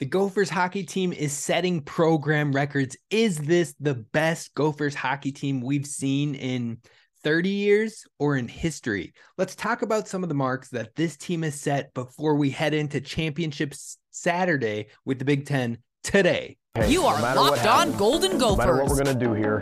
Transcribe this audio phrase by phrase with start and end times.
[0.00, 2.96] The Gophers hockey team is setting program records.
[3.10, 6.78] Is this the best Gophers hockey team we've seen in
[7.24, 9.12] 30 years or in history?
[9.38, 12.74] Let's talk about some of the marks that this team has set before we head
[12.74, 16.58] into championships Saturday with the Big Ten today.
[16.74, 18.58] Hey, you are no locked on Golden Gophers.
[18.58, 19.60] No matter what we're going to do here,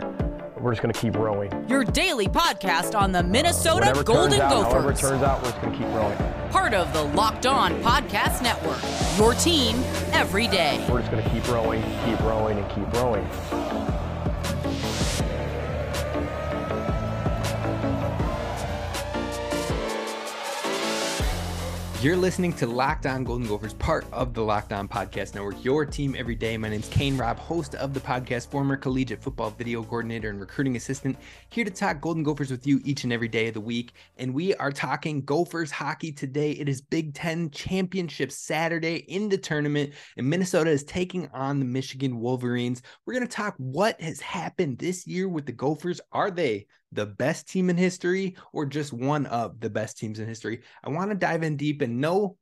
[0.59, 1.51] we're just going to keep rowing.
[1.67, 4.71] Your daily podcast on the Minnesota Whatever Golden turns out, Gophers.
[4.71, 6.36] However it turns out, we're just going to keep rowing.
[6.51, 8.79] Part of the Locked On Podcast Network.
[9.17, 9.75] Your team
[10.13, 10.85] every day.
[10.89, 13.86] We're just going to keep rowing, keep rowing, and keep rowing.
[21.99, 25.83] You're listening to Locked On Golden Gophers, part of the Locked On Podcast Network, your
[25.83, 26.55] team every day.
[26.55, 30.75] My name's Kane Rob, host of the podcast, former collegiate football video coordinator and recruiting
[30.75, 31.17] assistant,
[31.49, 33.93] here to talk Golden Gophers with you each and every day of the week.
[34.17, 36.51] And we are talking Gophers hockey today.
[36.51, 41.65] It is Big Ten Championship Saturday in the tournament, and Minnesota is taking on the
[41.65, 42.83] Michigan Wolverines.
[43.07, 45.99] We're going to talk what has happened this year with the Gophers.
[46.11, 50.27] Are they the best team in history or just one of the best teams in
[50.27, 50.61] history.
[50.83, 52.37] I want to dive in deep and know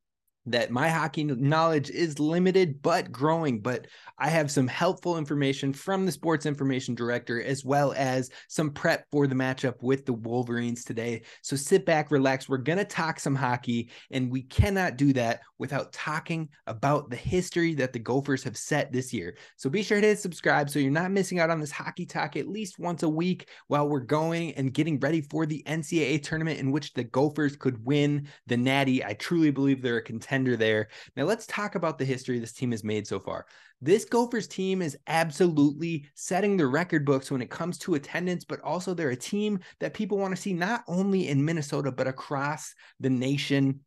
[0.46, 3.60] that my hockey knowledge is limited but growing.
[3.60, 3.86] But
[4.18, 9.06] I have some helpful information from the sports information director, as well as some prep
[9.10, 11.22] for the matchup with the Wolverines today.
[11.42, 12.48] So sit back, relax.
[12.48, 17.16] We're going to talk some hockey, and we cannot do that without talking about the
[17.16, 19.36] history that the Gophers have set this year.
[19.56, 22.36] So be sure to hit subscribe so you're not missing out on this hockey talk
[22.36, 26.60] at least once a week while we're going and getting ready for the NCAA tournament
[26.60, 29.04] in which the Gophers could win the Natty.
[29.04, 30.88] I truly believe they're a contender contender there.
[31.16, 33.46] Now, let's talk about the history this team has made so far.
[33.80, 38.60] This Gophers team is absolutely setting the record books when it comes to attendance, but
[38.60, 42.74] also they're a team that people want to see not only in Minnesota, but across
[43.00, 43.80] the nation.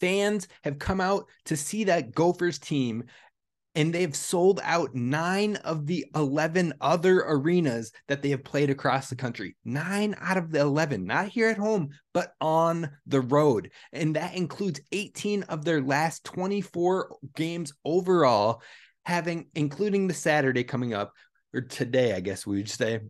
[0.00, 3.04] Fans have come out to see that Gophers team
[3.76, 9.10] and they've sold out nine of the 11 other arenas that they have played across
[9.10, 9.54] the country.
[9.66, 13.70] Nine out of the 11, not here at home, but on the road.
[13.92, 18.62] And that includes 18 of their last 24 games overall,
[19.04, 21.12] having, including the Saturday coming up,
[21.52, 23.00] or today, I guess we would say,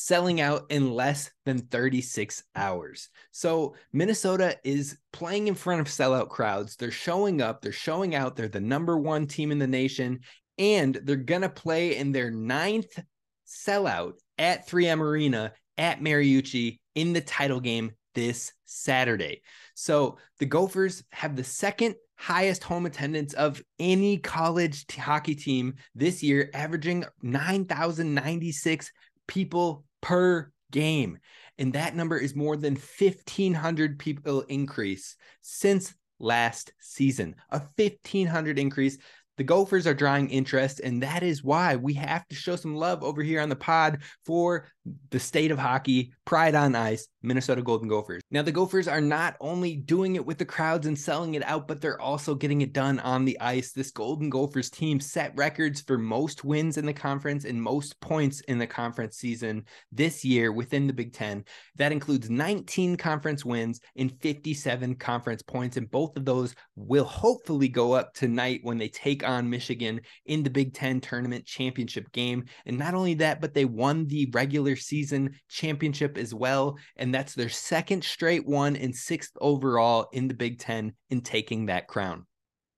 [0.00, 3.08] selling out in less than 36 hours.
[3.32, 6.76] So Minnesota is playing in front of sellout crowds.
[6.76, 8.36] They're showing up, they're showing out.
[8.36, 10.20] They're the number one team in the nation,
[10.56, 12.96] and they're going to play in their ninth
[13.44, 19.42] sellout at 3M Arena at Mariucci in the title game this Saturday.
[19.74, 25.74] So the Gophers have the second highest home attendance of any college t- hockey team
[25.96, 28.92] this year, averaging 9,096
[29.26, 31.18] people per game.
[31.58, 37.34] And that number is more than 1,500 people increase since last season.
[37.50, 38.98] A 1,500 increase.
[39.36, 43.04] The Gophers are drawing interest, and that is why we have to show some love
[43.04, 44.66] over here on the pod for
[45.10, 48.22] the state of hockey, pride on ice, Minnesota Golden Gophers.
[48.30, 51.66] Now, the Gophers are not only doing it with the crowds and selling it out,
[51.66, 53.72] but they're also getting it done on the ice.
[53.72, 58.40] This Golden Gophers team set records for most wins in the conference and most points
[58.42, 61.44] in the conference season this year within the Big Ten.
[61.76, 67.68] That includes 19 conference wins and 57 conference points, and both of those will hopefully
[67.68, 72.44] go up tonight when they take on Michigan in the Big Ten tournament championship game.
[72.66, 76.78] And not only that, but they won the regular season championship as well.
[76.96, 81.66] And that's their second straight one and sixth overall in the Big Ten in taking
[81.66, 82.26] that crown.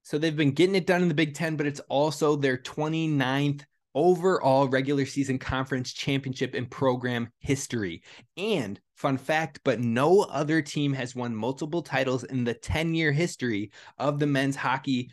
[0.02, 3.62] So they've been getting it done in the Big Ten, but it's also their 29th
[3.94, 8.02] overall regular season conference championship in program history.
[8.36, 13.12] And fun fact, but no other team has won multiple titles in the 10 year
[13.12, 15.10] history of the men's hockey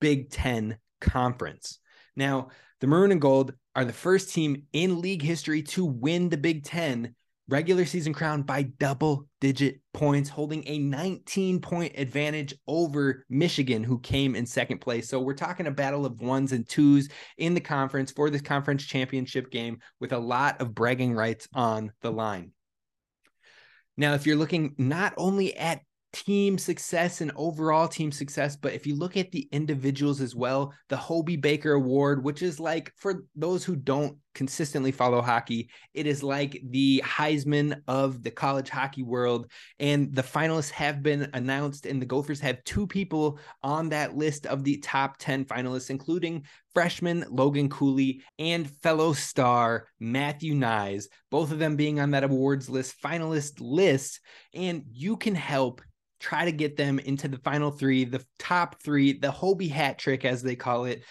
[0.00, 1.78] Big Ten conference.
[2.16, 2.48] Now,
[2.84, 6.64] the Maroon and Gold are the first team in league history to win the Big
[6.64, 7.14] Ten
[7.48, 14.00] regular season crown by double digit points, holding a 19 point advantage over Michigan, who
[14.00, 15.08] came in second place.
[15.08, 17.08] So we're talking a battle of ones and twos
[17.38, 21.90] in the conference for this conference championship game with a lot of bragging rights on
[22.02, 22.52] the line.
[23.96, 25.80] Now, if you're looking not only at
[26.14, 28.54] team success and overall team success.
[28.54, 32.60] But if you look at the individuals as well, the Hobey Baker Award, which is
[32.60, 38.30] like for those who don't consistently follow hockey, it is like the Heisman of the
[38.30, 39.50] college hockey world.
[39.80, 44.46] And the finalists have been announced, and the Gophers have two people on that list
[44.46, 46.44] of the top 10 finalists, including
[46.74, 52.70] freshman Logan Cooley and fellow star Matthew Knies, both of them being on that awards
[52.70, 54.20] list, finalist list.
[54.52, 55.82] And you can help
[56.24, 60.24] try to get them into the final three, the top three, the Hobey hat trick,
[60.24, 61.04] as they call it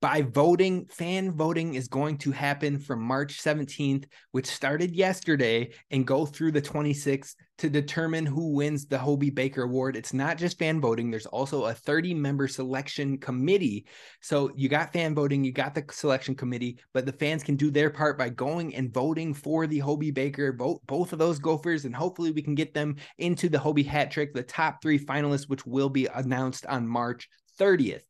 [0.00, 0.86] by voting.
[0.86, 6.52] Fan voting is going to happen from March 17th, which started yesterday, and go through
[6.52, 9.96] the 26th to determine who wins the Hobey Baker Award.
[9.96, 13.86] It's not just fan voting, there's also a 30 member selection committee.
[14.20, 17.70] So you got fan voting, you got the selection committee, but the fans can do
[17.70, 21.84] their part by going and voting for the Hobey Baker, vote both of those Gophers,
[21.84, 25.48] and hopefully we can get them into the Hobey hat trick, the top three finalists,
[25.48, 27.28] which will be announced on March
[27.58, 28.07] 30th.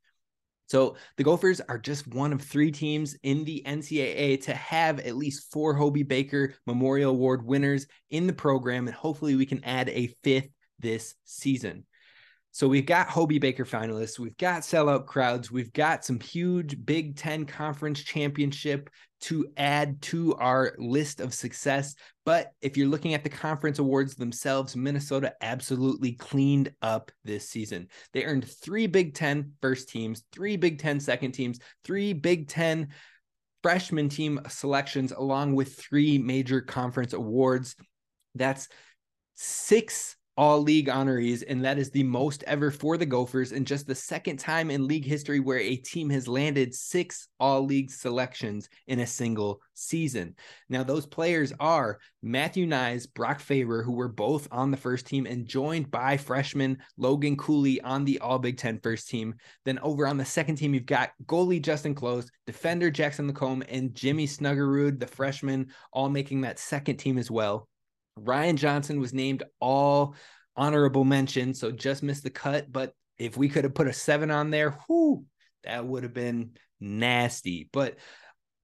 [0.69, 5.17] So the Gophers are just one of three teams in the NCAA to have at
[5.17, 9.89] least four Hobey Baker Memorial Award winners in the program, and hopefully we can add
[9.89, 11.85] a fifth this season.
[12.59, 17.15] So we've got Hobey Baker finalists, we've got sellout crowds, we've got some huge Big
[17.15, 18.91] Ten conference championship
[19.21, 21.95] to add to our list of success.
[22.27, 27.87] But if you're looking at the conference awards themselves, Minnesota absolutely cleaned up this season.
[28.13, 32.89] They earned three Big Ten first teams, three Big Ten second teams, three Big Ten
[33.63, 37.77] freshman team selections, along with three major conference awards.
[38.35, 38.67] That's
[39.37, 43.89] six all league honorees, and that is the most ever for the Gophers, and just
[43.89, 48.69] the second time in league history where a team has landed six all league selections
[48.87, 50.37] in a single season.
[50.69, 55.27] Now, those players are Matthew Knies, Brock Faber, who were both on the first team
[55.27, 59.35] and joined by freshman Logan Cooley on the All Big Ten first team.
[59.65, 63.93] Then over on the second team, you've got goalie Justen Close, defender Jackson LaCombe, and
[63.93, 67.69] Jimmy Snuggerud, the freshman, all making that second team as well.
[68.25, 70.15] Ryan Johnson was named all
[70.57, 72.71] honorable mention, so just missed the cut.
[72.71, 75.25] But if we could have put a seven on there, whoo,
[75.65, 77.69] that would have been nasty.
[77.73, 77.97] But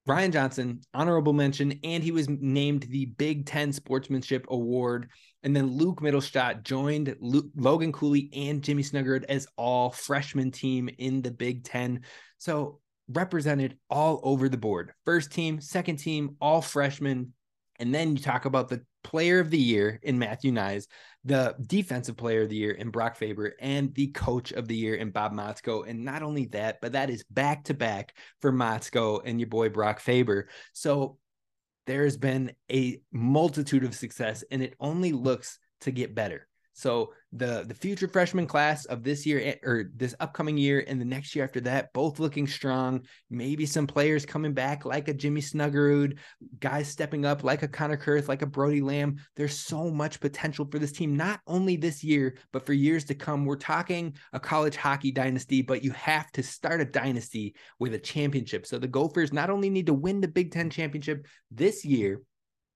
[0.07, 5.09] Ryan Johnson, honorable mention, and he was named the Big Ten Sportsmanship Award.
[5.41, 11.21] And then Luke Mittelstadt joined Logan Cooley and Jimmy Snuggerud as all freshman team in
[11.21, 12.01] the Big Ten.
[12.37, 14.93] So represented all over the board.
[15.05, 17.33] First team, second team, all freshmen.
[17.79, 20.87] And then you talk about the player of the year in Matthew Knies,
[21.23, 24.95] the defensive player of the year in Brock Faber, and the coach of the year
[24.95, 25.87] in Bob Motzko.
[25.87, 29.69] And not only that, but that is back to back for Motzko and your boy
[29.69, 30.49] Brock Faber.
[30.73, 31.19] So
[31.85, 36.47] there's been a multitude of success, and it only looks to get better.
[36.77, 41.05] So the the future freshman class of this year or this upcoming year and the
[41.05, 43.05] next year after that, both looking strong.
[43.29, 46.17] Maybe some players coming back like a Jimmy Snuggerud,
[46.59, 49.15] guys stepping up like a Connor Kurth, like a Brody Lamb.
[49.37, 53.15] There's so much potential for this team, not only this year, but for years to
[53.15, 53.45] come.
[53.45, 57.99] We're talking a college hockey dynasty, but you have to start a dynasty with a
[57.99, 58.65] championship.
[58.65, 62.21] So the Gophers not only need to win the Big Ten championship this year,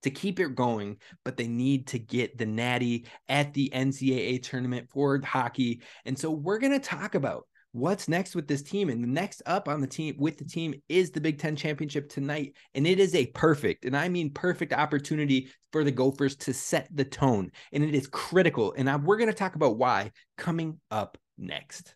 [0.04, 4.90] to keep it going, but they need to get the natty at the NCAA tournament
[4.90, 5.82] for hockey.
[6.06, 8.90] And so we're going to talk about what's next with this team.
[8.90, 12.10] And the next up on the team with the team is the Big Ten championship
[12.10, 12.56] tonight.
[12.74, 16.88] And it is a perfect, and I mean perfect opportunity for the Gophers to set
[16.92, 17.52] the tone.
[17.72, 18.74] And it is critical.
[18.78, 21.96] And I, we're going to talk about why coming up next.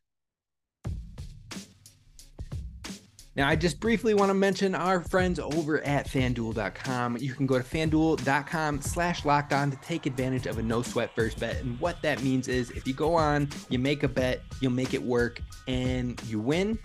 [3.36, 7.18] Now, I just briefly want to mention our friends over at fanduel.com.
[7.18, 11.10] You can go to fanduel.com slash locked on to take advantage of a no sweat
[11.16, 11.58] first bet.
[11.58, 14.94] And what that means is if you go on, you make a bet, you'll make
[14.94, 16.78] it work, and you win,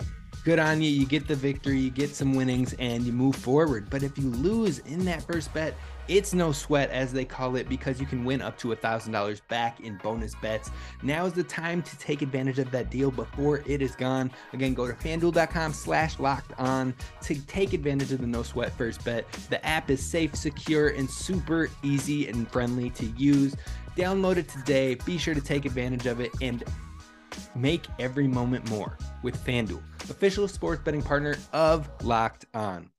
[0.43, 0.89] good on you.
[0.89, 3.91] You get the victory, you get some winnings, and you move forward.
[3.91, 5.75] But if you lose in that first bet,
[6.09, 9.81] it's no sweat, as they call it, because you can win up to $1,000 back
[9.81, 10.71] in bonus bets.
[11.03, 14.31] Now is the time to take advantage of that deal before it is gone.
[14.53, 19.05] Again, go to fanduel.com slash locked on to take advantage of the no sweat first
[19.05, 19.31] bet.
[19.51, 23.55] The app is safe, secure, and super easy and friendly to use.
[23.97, 24.95] Download it today.
[24.95, 26.65] Be sure to take advantage of it and
[27.55, 32.91] make every moment more with FanDuel, official sports betting partner of Locked On.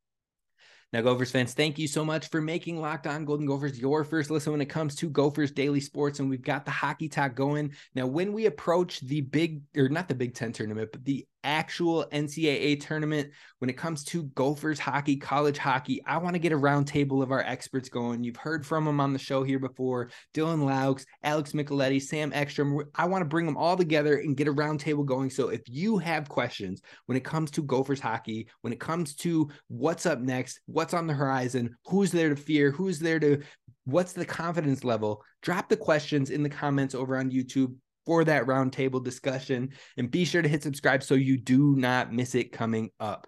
[0.92, 4.32] Now, Gophers fans, thank you so much for making Locked On Golden Gophers your first
[4.32, 6.20] listen when it comes to Gophers daily sports.
[6.20, 7.74] And we've got the hockey talk going.
[7.94, 12.06] Now, when we approach the big, or not the Big Ten tournament, but the actual
[12.12, 16.04] NCAA tournament when it comes to Gophers hockey, college hockey.
[16.06, 18.24] I want to get a roundtable of our experts going.
[18.24, 22.84] You've heard from them on the show here before Dylan Laux, Alex Micheletti, Sam Ekstrom.
[22.96, 25.30] I want to bring them all together and get a roundtable going.
[25.30, 29.50] So if you have questions when it comes to Gophers hockey, when it comes to
[29.68, 33.42] what's up next, what's on the horizon, who's there to fear, who's there to
[33.86, 37.76] what's the confidence level, drop the questions in the comments over on YouTube
[38.06, 39.72] for that roundtable discussion.
[39.98, 43.28] And be sure to hit subscribe so you do not miss it coming up.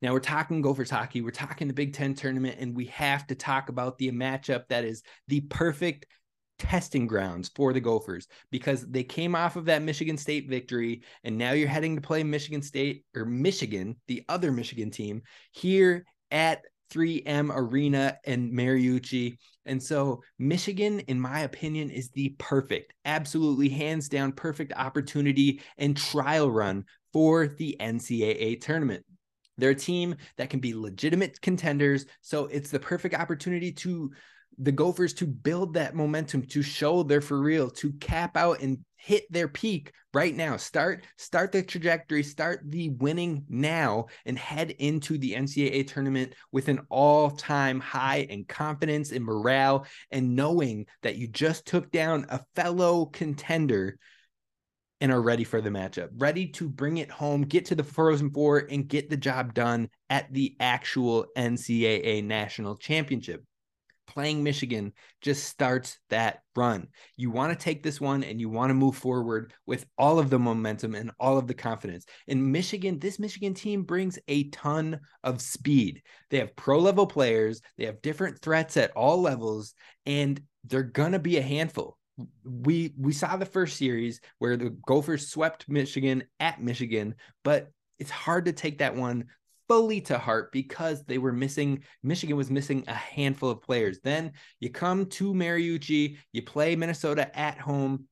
[0.00, 1.22] Now we're talking Gophers hockey.
[1.22, 4.84] We're talking the Big Ten tournament, and we have to talk about the matchup that
[4.84, 6.06] is the perfect
[6.58, 11.38] testing grounds for the Gophers because they came off of that Michigan State victory and
[11.38, 15.22] now you're heading to play Michigan State or Michigan, the other Michigan team
[15.52, 19.36] here at 3M Arena and Mariucci.
[19.66, 25.96] And so Michigan, in my opinion, is the perfect, absolutely hands down perfect opportunity and
[25.96, 29.04] trial run for the NCAA tournament.
[29.58, 32.06] They're a team that can be legitimate contenders.
[32.20, 34.12] So it's the perfect opportunity to
[34.58, 38.84] the Gophers to build that momentum, to show they're for real, to cap out and
[38.96, 40.56] hit their peak right now.
[40.56, 46.68] Start start the trajectory, start the winning now, and head into the NCAA tournament with
[46.68, 52.40] an all-time high and confidence and morale, and knowing that you just took down a
[52.56, 53.98] fellow contender
[55.00, 58.32] and are ready for the matchup, ready to bring it home, get to the Frozen
[58.32, 63.44] Four, and get the job done at the actual NCAA national championship
[64.08, 66.88] playing Michigan just starts that run.
[67.16, 70.30] You want to take this one and you want to move forward with all of
[70.30, 72.06] the momentum and all of the confidence.
[72.26, 76.02] In Michigan, this Michigan team brings a ton of speed.
[76.30, 79.74] They have pro level players, they have different threats at all levels,
[80.06, 81.96] and they're going to be a handful.
[82.44, 88.10] We we saw the first series where the Gophers swept Michigan at Michigan, but it's
[88.10, 89.26] hard to take that one
[89.68, 94.00] fully to heart because they were missing Michigan was missing a handful of players.
[94.02, 98.06] Then you come to Mariucci, you play Minnesota at home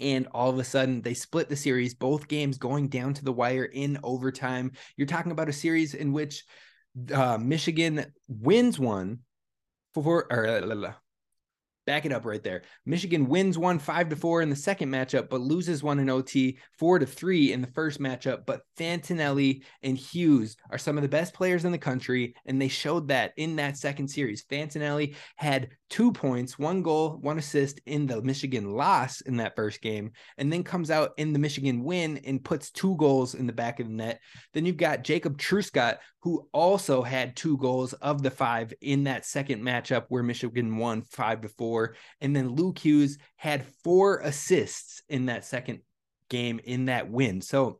[0.00, 3.32] and all of a sudden they split the series, both games going down to the
[3.32, 4.72] wire in overtime.
[4.96, 6.44] You're talking about a series in which
[7.12, 9.20] uh, Michigan wins one
[9.94, 10.46] for or
[11.86, 12.62] back it up right there.
[12.86, 16.58] Michigan wins one five to four in the second matchup, but loses one in OT
[16.78, 18.46] four to three in the first matchup.
[18.46, 22.68] But Fantilli and Hughes are some of the best players in the country, and they
[22.68, 24.44] showed that in that second series.
[24.44, 29.82] Fantilli had two points, one goal, one assist in the Michigan loss in that first
[29.82, 33.52] game, and then comes out in the Michigan win and puts two goals in the
[33.52, 34.20] back of the net.
[34.54, 39.26] Then you've got Jacob Truscott, who also had two goals of the five in that
[39.26, 41.96] second matchup where Michigan won five to four.
[42.20, 45.80] And then Luke Hughes had four assists in that second
[46.28, 47.40] game in that win.
[47.40, 47.79] So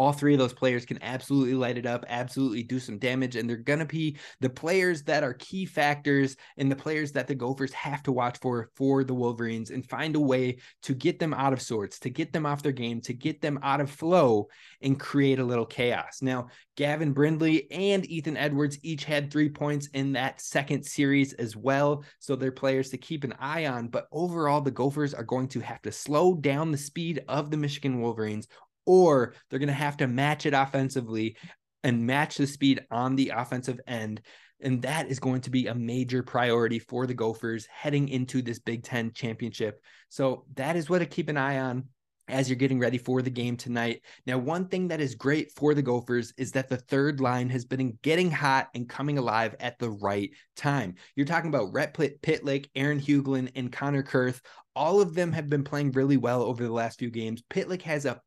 [0.00, 3.36] all three of those players can absolutely light it up, absolutely do some damage.
[3.36, 7.26] And they're going to be the players that are key factors and the players that
[7.26, 11.18] the Gophers have to watch for for the Wolverines and find a way to get
[11.18, 13.90] them out of sorts, to get them off their game, to get them out of
[13.90, 14.48] flow
[14.80, 16.22] and create a little chaos.
[16.22, 21.54] Now, Gavin Brindley and Ethan Edwards each had three points in that second series as
[21.54, 22.04] well.
[22.20, 23.88] So they're players to keep an eye on.
[23.88, 27.58] But overall, the Gophers are going to have to slow down the speed of the
[27.58, 28.48] Michigan Wolverines
[28.90, 31.36] or they're going to have to match it offensively
[31.84, 34.20] and match the speed on the offensive end.
[34.60, 38.58] And that is going to be a major priority for the Gophers heading into this
[38.58, 39.80] Big Ten championship.
[40.08, 41.84] So that is what to keep an eye on
[42.30, 44.02] as you're getting ready for the game tonight.
[44.26, 47.64] Now, one thing that is great for the Gophers is that the third line has
[47.64, 50.94] been getting hot and coming alive at the right time.
[51.16, 54.40] You're talking about Rhett Pitlick, Aaron Huglen, and Connor Kurth.
[54.74, 57.42] All of them have been playing really well over the last few games.
[57.50, 58.20] Pitlick has a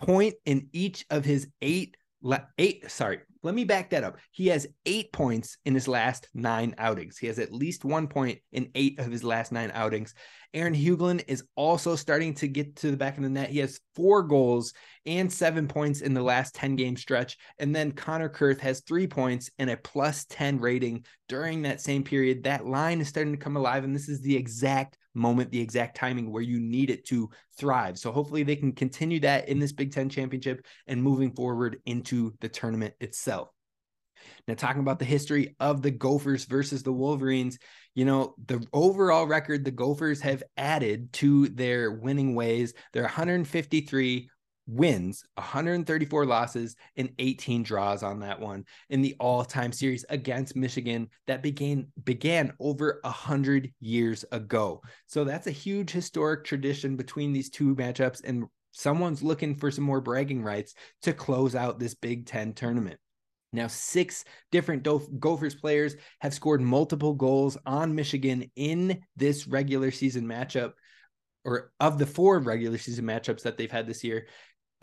[0.00, 1.96] point in each of his eight
[2.58, 4.16] eight sorry let me back that up.
[4.32, 7.18] He has eight points in his last nine outings.
[7.18, 10.14] He has at least one point in eight of his last nine outings.
[10.54, 13.50] Aaron huglen is also starting to get to the back of the net.
[13.50, 14.72] He has four goals
[15.04, 17.36] and seven points in the last 10 game stretch.
[17.58, 22.02] And then connor kurth has three points and a plus 10 rating during that same
[22.02, 22.44] period.
[22.44, 25.96] That line is starting to come alive and this is the exact moment, the exact
[25.96, 27.98] timing where you need it to thrive.
[27.98, 32.34] So hopefully they can continue that in this Big Ten championship and moving forward into
[32.40, 33.48] the tournament itself.
[34.46, 37.58] Now, talking about the history of the Gophers versus the Wolverines,
[37.94, 44.30] you know, the overall record the Gophers have added to their winning ways, they're 153
[44.66, 51.08] wins, 134 losses, and 18 draws on that one in the all-time series against Michigan
[51.26, 54.80] that began began over a hundred years ago.
[55.06, 59.84] So that's a huge historic tradition between these two matchups, and someone's looking for some
[59.84, 62.98] more bragging rights to close out this Big Ten tournament.
[63.52, 64.82] Now, six different
[65.20, 70.72] Gophers players have scored multiple goals on Michigan in this regular season matchup,
[71.44, 74.26] or of the four regular season matchups that they've had this year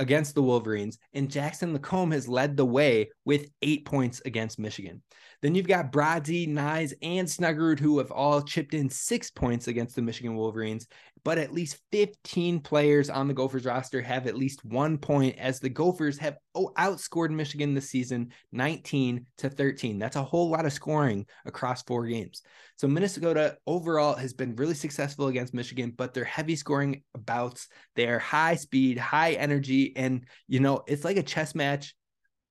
[0.01, 5.03] against the Wolverines, and Jackson LaCombe has led the way with eight points against Michigan.
[5.41, 9.95] Then you've got Bradzi, Knies, and Snuggerud, who have all chipped in six points against
[9.95, 10.87] the Michigan Wolverines.
[11.23, 15.59] But at least 15 players on the Gophers roster have at least one point, as
[15.59, 19.99] the Gophers have outscored Michigan this season 19 to 13.
[19.99, 22.41] That's a whole lot of scoring across four games.
[22.77, 27.67] So Minnesota overall has been really successful against Michigan, but they're heavy scoring bouts.
[27.95, 31.93] They're high speed, high energy, and you know, it's like a chess match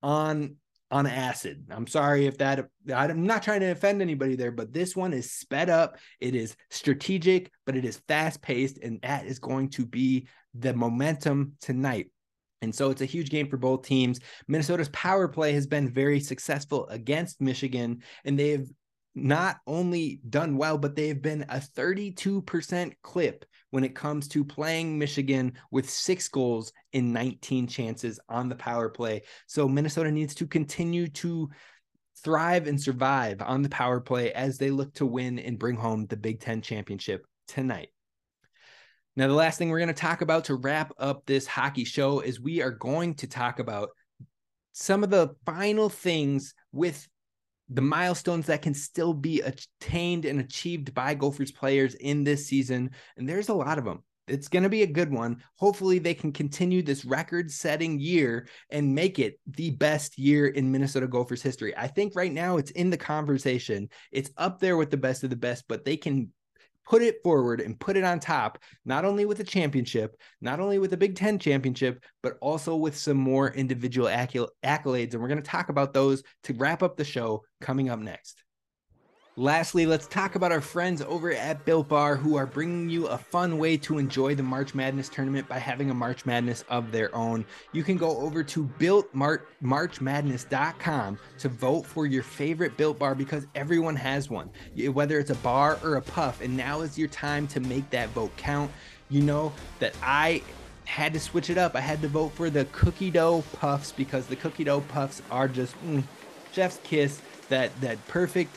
[0.03, 0.57] on
[0.91, 1.67] on acid.
[1.71, 5.33] I'm sorry if that I'm not trying to offend anybody there, but this one is
[5.33, 5.99] sped up.
[6.21, 10.75] It is strategic, but it is fast paced, and that is going to be the
[10.75, 12.11] momentum tonight.
[12.63, 14.21] And so it's a huge game for both teams.
[14.49, 18.67] Minnesota's power play has been very successful against Michigan, and they have
[19.15, 24.45] not only done well, but they have been a 32% clip when it comes to
[24.45, 29.23] playing Michigan with six goals in 19 chances on the power play.
[29.47, 31.49] So Minnesota needs to continue to
[32.23, 36.07] thrive and survive on the power play as they look to win and bring home
[36.07, 37.89] the Big Ten championship tonight.
[39.17, 42.21] Now, the last thing we're going to talk about to wrap up this hockey show
[42.21, 43.91] is we are going to talk about
[44.73, 47.09] some of the final things with
[47.71, 52.91] the milestones that can still be attained and achieved by Gophers players in this season.
[53.17, 54.03] And there's a lot of them.
[54.27, 55.43] It's going to be a good one.
[55.57, 60.71] Hopefully, they can continue this record setting year and make it the best year in
[60.71, 61.77] Minnesota Gophers history.
[61.77, 63.89] I think right now it's in the conversation.
[64.13, 66.33] It's up there with the best of the best, but they can
[66.91, 70.81] put it forward and put it on top, not only with a championship, not only
[70.81, 75.13] with the Big Ten championship, but also with some more individual accolades.
[75.13, 78.43] And we're going to talk about those to wrap up the show coming up next.
[79.37, 83.17] Lastly, let's talk about our friends over at Built Bar who are bringing you a
[83.17, 87.15] fun way to enjoy the March Madness tournament by having a March Madness of their
[87.15, 87.45] own.
[87.73, 93.95] You can go over to builtmarchmadness.com to vote for your favorite Built Bar because everyone
[93.95, 94.51] has one,
[94.93, 96.41] whether it's a bar or a puff.
[96.41, 98.73] And now is your time to make that vote count.
[99.11, 100.43] You know that I
[100.87, 101.77] had to switch it up.
[101.77, 105.47] I had to vote for the cookie dough puffs because the cookie dough puffs are
[105.47, 106.03] just mm,
[106.53, 107.23] chef's kiss.
[107.49, 108.55] That that perfect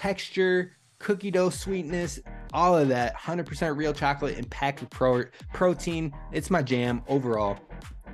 [0.00, 2.20] texture, cookie dough sweetness,
[2.54, 3.14] all of that.
[3.16, 6.12] 100% real chocolate and packed with pro- protein.
[6.32, 7.58] It's my jam overall.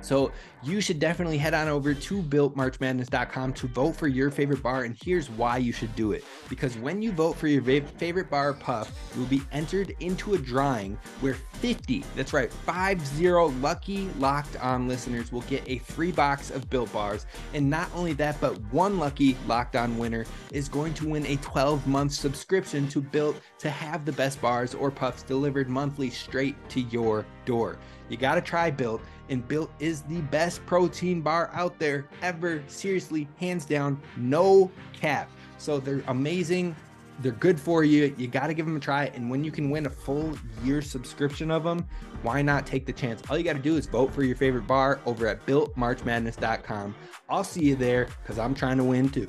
[0.01, 0.31] So
[0.63, 4.83] you should definitely head on over to builtmarchmadness.com to vote for your favorite bar.
[4.83, 6.23] And here's why you should do it.
[6.49, 10.37] Because when you vote for your favorite bar puff, you will be entered into a
[10.37, 13.27] drawing where 50, that's right, 50
[13.61, 17.25] lucky locked on listeners will get a free box of built bars.
[17.53, 21.37] And not only that, but one lucky locked on winner is going to win a
[21.37, 26.55] 12 month subscription to Built to have the best bars or puffs delivered monthly straight
[26.69, 27.77] to your door.
[28.09, 32.63] You got to try Built and Built is the best protein bar out there ever.
[32.67, 35.29] Seriously, hands down, no cap.
[35.57, 36.75] So they're amazing.
[37.19, 38.13] They're good for you.
[38.17, 39.05] You got to give them a try.
[39.15, 41.87] And when you can win a full year subscription of them,
[42.21, 43.21] why not take the chance?
[43.29, 46.95] All you got to do is vote for your favorite bar over at builtmarchmadness.com.
[47.29, 49.27] I'll see you there because I'm trying to win too.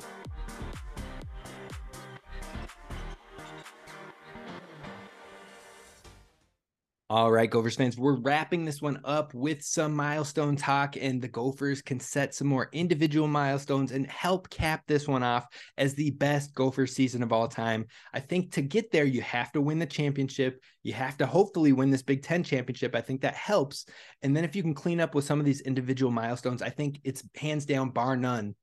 [7.11, 11.27] All right, Gophers fans, we're wrapping this one up with some milestone talk, and the
[11.27, 15.47] Gophers can set some more individual milestones and help cap this one off
[15.79, 17.87] as the best Gopher season of all time.
[18.13, 20.61] I think to get there, you have to win the championship.
[20.83, 22.95] You have to hopefully win this Big Ten championship.
[22.95, 23.87] I think that helps.
[24.21, 27.01] And then if you can clean up with some of these individual milestones, I think
[27.03, 28.53] it's hands down, bar none,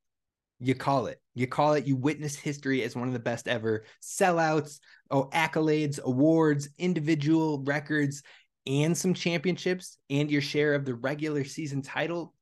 [0.58, 1.20] you call it.
[1.34, 1.86] You call it.
[1.86, 8.22] You witness history as one of the best ever sellouts, oh, accolades, awards, individual records,
[8.66, 12.34] and some championships, and your share of the regular season title.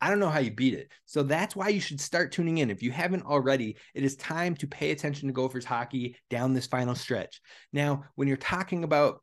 [0.00, 0.90] I don't know how you beat it.
[1.06, 2.70] So that's why you should start tuning in.
[2.70, 6.66] If you haven't already, it is time to pay attention to Gophers hockey down this
[6.66, 7.40] final stretch.
[7.72, 9.22] Now, when you're talking about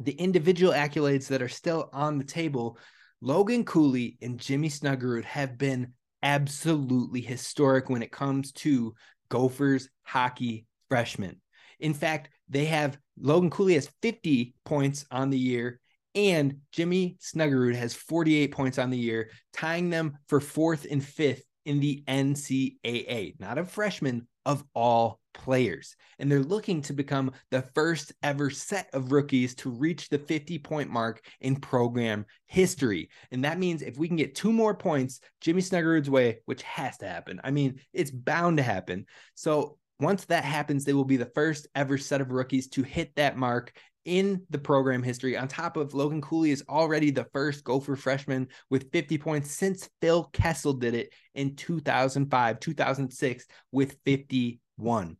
[0.00, 2.78] the individual accolades that are still on the table,
[3.20, 8.94] Logan Cooley and Jimmy Snuggerud have been absolutely historic when it comes to
[9.28, 11.40] Gophers hockey freshmen.
[11.80, 15.80] In fact, they have Logan Cooley has 50 points on the year,
[16.14, 21.44] and Jimmy Snuggerud has 48 points on the year, tying them for fourth and fifth
[21.64, 23.38] in the NCAA.
[23.38, 25.96] Not a freshman, of all players.
[26.18, 30.58] And they're looking to become the first ever set of rookies to reach the 50
[30.58, 33.08] point mark in program history.
[33.30, 36.98] And that means if we can get two more points Jimmy Snuggerud's way, which has
[36.98, 37.40] to happen.
[37.42, 39.06] I mean, it's bound to happen.
[39.34, 43.14] So once that happens, they will be the first ever set of rookies to hit
[43.16, 43.72] that mark
[44.08, 45.36] in the program history.
[45.36, 49.88] On top of Logan Cooley is already the first Gopher freshman with 50 points since
[50.00, 55.16] Phil Kessel did it in 2005, 2006 with 51.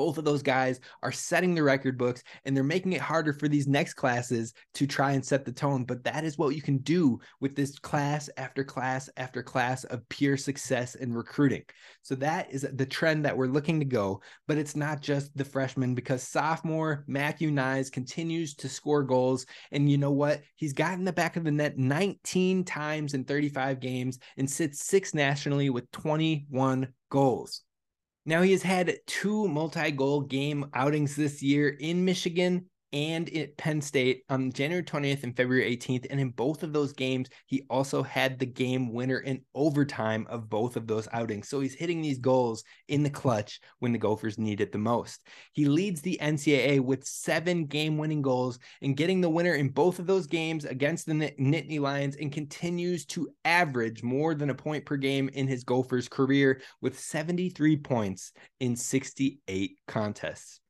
[0.00, 3.48] Both of those guys are setting the record books and they're making it harder for
[3.48, 5.84] these next classes to try and set the tone.
[5.84, 10.08] But that is what you can do with this class after class after class of
[10.08, 11.64] pure success in recruiting.
[12.00, 14.22] So that is the trend that we're looking to go.
[14.48, 19.44] But it's not just the freshmen because sophomore Matthew Knies continues to score goals.
[19.70, 20.40] And you know what?
[20.56, 25.12] He's gotten the back of the net 19 times in 35 games and sits six
[25.12, 27.64] nationally with 21 goals.
[28.26, 33.56] Now, he has had two multi goal game outings this year in Michigan and at
[33.56, 36.06] Penn State on January 20th and February 18th.
[36.10, 40.50] And in both of those games, he also had the game winner in overtime of
[40.50, 41.48] both of those outings.
[41.48, 45.26] So he's hitting these goals in the clutch when the Gophers need it the most.
[45.52, 49.98] He leads the NCAA with seven game winning goals and getting the winner in both
[49.98, 54.84] of those games against the Nittany Lions and continues to average more than a point
[54.84, 60.60] per game in his Gophers career with 73 points in 68 contests.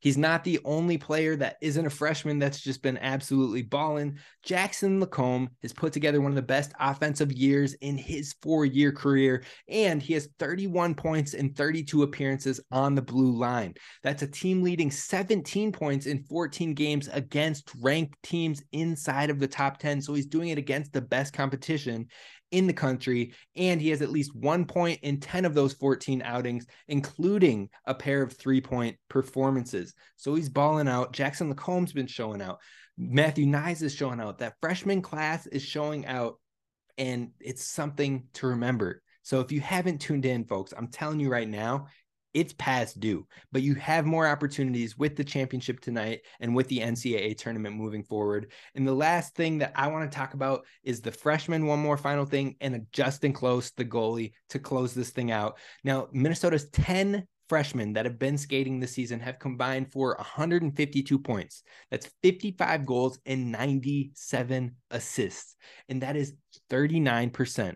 [0.00, 4.18] He's not the only player that isn't a freshman that's just been absolutely balling.
[4.42, 8.92] Jackson LaCombe has put together one of the best offensive years in his four year
[8.92, 13.74] career, and he has 31 points in 32 appearances on the blue line.
[14.02, 19.48] That's a team leading 17 points in 14 games against ranked teams inside of the
[19.48, 20.00] top 10.
[20.00, 22.08] So he's doing it against the best competition
[22.50, 26.22] in the country, and he has at least one point in 10 of those 14
[26.22, 29.94] outings, including a pair of three point performances.
[30.16, 31.12] So he's balling out.
[31.12, 32.58] Jackson LaCombe's been showing out.
[32.98, 34.38] Matthew Knies is showing out.
[34.38, 36.38] That freshman class is showing out,
[36.98, 39.02] and it's something to remember.
[39.22, 41.86] So if you haven't tuned in, folks, I'm telling you right now,
[42.34, 46.78] it's past due, but you have more opportunities with the championship tonight and with the
[46.78, 48.52] NCAA tournament moving forward.
[48.74, 51.96] And the last thing that I want to talk about is the freshman, one more
[51.96, 55.58] final thing, and Justen Close, the goalie, to close this thing out.
[55.82, 61.64] Now, Minnesota's 10 freshmen that have been skating this season have combined for 152 points.
[61.90, 65.56] That's 55 goals and 97 assists.
[65.88, 66.34] And that is
[66.70, 67.74] 39%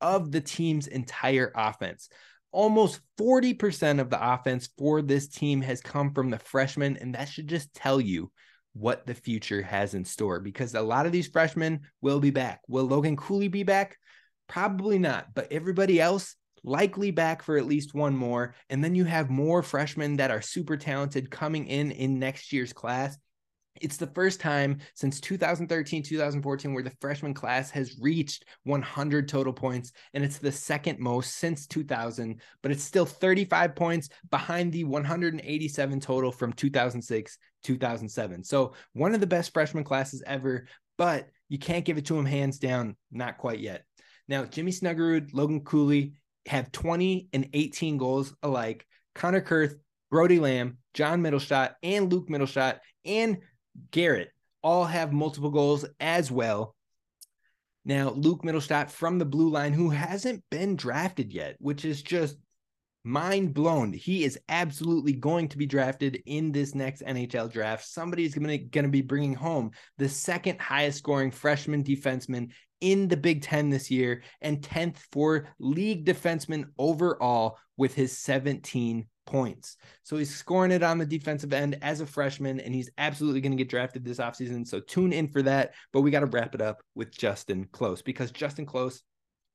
[0.00, 2.08] of the team's entire offense
[2.52, 6.96] almost 40% of the offense for this team has come from the freshmen.
[6.96, 8.30] And that should just tell you
[8.72, 12.60] what the future has in store because a lot of these freshmen will be back.
[12.68, 13.96] Will Logan Cooley be back?
[14.48, 18.54] Probably not, but everybody else likely back for at least one more.
[18.70, 22.72] And then you have more freshmen that are super talented coming in in next year's
[22.72, 23.16] class.
[23.80, 29.52] It's the first time since 2013, 2014 where the freshman class has reached 100 total
[29.52, 34.84] points, and it's the second most since 2000, but it's still 35 points behind the
[34.84, 38.44] 187 total from 2006, 2007.
[38.44, 42.26] So, one of the best freshman classes ever, but you can't give it to him
[42.26, 43.84] hands down, not quite yet.
[44.28, 46.14] Now, Jimmy Snuggerud, Logan Cooley
[46.46, 48.86] have 20 and 18 goals alike.
[49.14, 49.74] Connor Kurth,
[50.10, 53.38] Brody Lamb, John Middleshot, and Luke Mittelstadt, and
[53.90, 54.30] Garrett
[54.62, 56.74] all have multiple goals as well.
[57.84, 62.36] Now, Luke Mittelstadt from the blue line, who hasn't been drafted yet, which is just
[63.04, 63.92] mind blown.
[63.92, 67.86] He is absolutely going to be drafted in this next NHL draft.
[67.86, 73.42] Somebody's going to be bringing home the second highest scoring freshman defenseman in the Big
[73.42, 79.76] Ten this year and 10th for league defenseman overall with his 17 points.
[80.04, 83.52] So he's scoring it on the defensive end as a freshman, and he's absolutely going
[83.52, 84.66] to get drafted this offseason.
[84.66, 85.74] So tune in for that.
[85.92, 89.02] But we got to wrap it up with Justen Close because Justen Close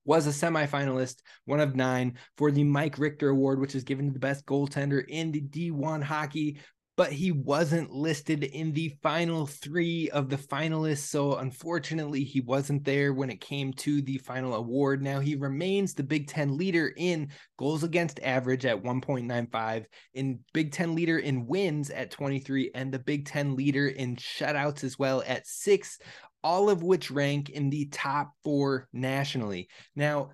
[0.06, 4.14] was a semifinalist, one of nine, for the Mike Richter Award, which is given to
[4.14, 6.60] the best goaltender in the D1 hockey
[6.95, 11.08] but he wasn't listed in the final three of the finalists.
[11.08, 15.01] So unfortunately, he wasn't there when it came to the final award.
[15.01, 20.71] Now he remains the Big Ten leader in goals against average at 1.95, in Big
[20.71, 25.23] Ten leader in wins at 23, and the Big Ten leader in shutouts as well
[25.25, 25.97] at six,
[26.43, 29.67] all of which rank in the top four nationally.
[29.95, 30.32] Now,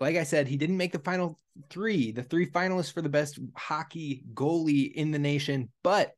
[0.00, 1.38] like I said, he didn't make the final
[1.70, 6.12] three, the three finalists for the best hockey goalie in the nation, but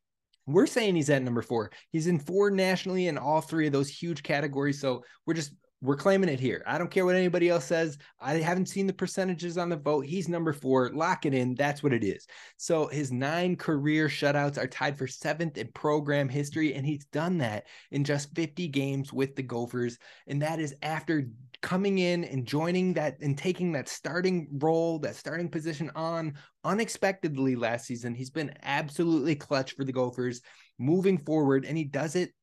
[0.47, 1.71] we're saying he's at number four.
[1.91, 4.81] He's in four nationally in all three of those huge categories.
[4.81, 6.63] So we're just we're claiming it here.
[6.67, 7.99] I don't care what anybody else says.
[8.19, 10.07] I haven't seen the percentages on the vote.
[10.07, 10.91] He's number four.
[10.95, 11.55] Lock it in.
[11.55, 12.27] That's what it is.
[12.57, 17.37] So his nine career shutouts are tied for seventh in program history, and he's done
[17.39, 19.99] that in just 50 games with the Gophers.
[20.27, 21.29] And that is after
[21.65, 27.57] coming in and joining that and taking that starting role, that starting position on unexpectedly
[27.57, 28.15] last season.
[28.15, 30.43] He's been absolutely clutch for the Gophers.
[30.79, 32.35] moving forward, and he does it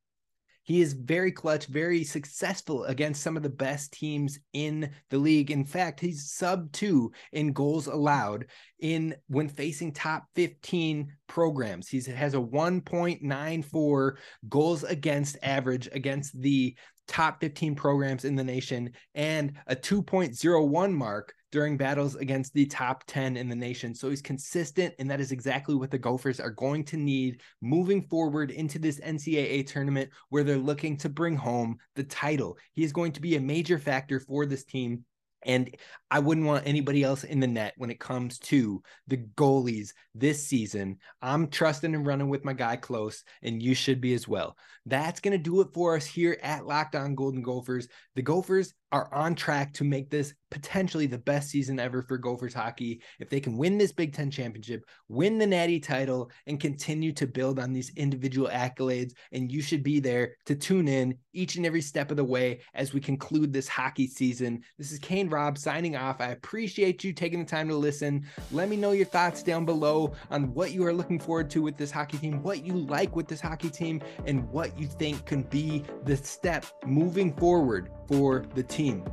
[0.63, 5.49] he is very clutch, very successful against some of the best teams in the league.
[5.49, 8.45] In fact, he's sub two in goals allowed
[8.79, 11.87] in when facing top 15 programs.
[11.87, 14.11] He has a 1.94
[14.49, 16.75] goals against average against the
[17.07, 23.03] top 15 programs in the nation and a 2.01 mark during battles against the top
[23.07, 23.93] 10 in the nation.
[23.93, 28.01] So he's consistent, and that is exactly what the Gophers are going to need moving
[28.03, 32.57] forward into this NCAA tournament where they're looking to bring home the title.
[32.73, 35.03] He is going to be a major factor for this team
[35.43, 35.75] and
[36.09, 40.45] I wouldn't want anybody else in the net when it comes to the goalies this
[40.45, 40.97] season.
[41.21, 44.57] I'm trusting and running with my guy close, and you should be as well.
[44.85, 47.87] That's going to do it for us here at Locked On Golden Gophers.
[48.15, 52.53] The Gophers are on track to make this potentially the best season ever for Gophers
[52.53, 53.01] hockey.
[53.19, 57.25] If they can win this Big Ten championship, win the Natty title, and continue to
[57.25, 61.65] build on these individual accolades, and you should be there to tune in each and
[61.65, 64.61] every step of the way as we conclude this hockey season.
[64.77, 66.19] This is Kane Rob signing off.
[66.19, 68.25] I appreciate you taking the time to listen.
[68.51, 71.77] Let me know your thoughts down below on what you are looking forward to with
[71.77, 75.43] this hockey team, what you like with this hockey team, and what you think can
[75.43, 79.05] be the step moving forward for the team.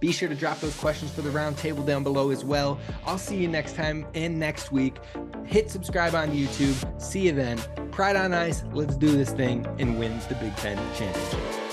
[0.00, 2.78] Be sure to drop those questions for the roundtable down below as well.
[3.04, 4.96] I'll see you next time and next week.
[5.44, 7.00] Hit subscribe on YouTube.
[7.00, 7.58] See you then.
[7.92, 8.64] Pride on ice.
[8.72, 11.65] Let's do this thing and win the Big Ten championship.